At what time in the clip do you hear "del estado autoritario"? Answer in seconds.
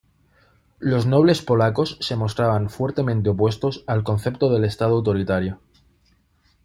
4.51-5.59